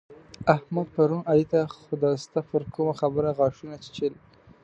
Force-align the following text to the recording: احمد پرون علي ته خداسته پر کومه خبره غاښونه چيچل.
احمد 0.55 0.87
پرون 0.95 1.21
علي 1.31 1.45
ته 1.51 1.59
خداسته 1.81 2.39
پر 2.49 2.61
کومه 2.73 2.93
خبره 2.99 3.29
غاښونه 3.37 3.75
چيچل. 3.83 4.13